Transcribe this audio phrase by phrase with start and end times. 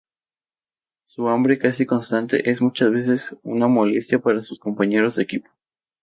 [1.05, 5.47] Su hambre casi constante es muchas veces una molestia para sus compañeros de equipo.